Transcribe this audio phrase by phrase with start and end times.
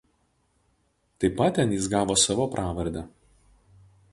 [1.19, 3.05] Taip pat ten jis gavo savo pravardę.